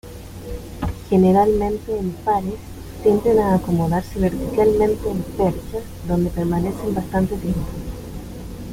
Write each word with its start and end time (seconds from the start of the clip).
Generalmente 1.11 1.95
en 1.95 2.09
pares, 2.13 2.55
tienden 3.03 3.37
a 3.37 3.53
acomodarse 3.53 4.17
verticalmente 4.19 5.11
en 5.11 5.21
perchas, 5.21 5.83
donde 6.07 6.31
permanecen 6.31 6.95
bastante 6.95 7.35
tiempo. 7.37 7.59